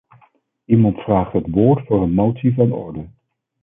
Iemand 0.65 0.97
vraagt 0.97 1.33
het 1.33 1.47
woord 1.51 1.85
voor 1.85 2.01
een 2.01 2.13
motie 2.13 2.53
van 2.53 2.71
orde. 2.71 3.07